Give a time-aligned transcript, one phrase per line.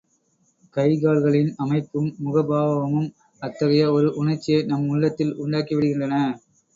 [0.75, 3.09] கைகால்களின் அமைப்பும் முகபாவமும்
[3.41, 6.15] அத்தகைய ஒரு உணர்ச்சியை நம் உள்ளத்தில் உண்டாக்கிவிடுகின்றன.